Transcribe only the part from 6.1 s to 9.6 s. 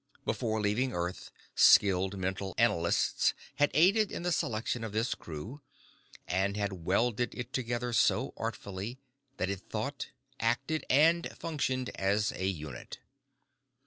and had welded it together so artfully that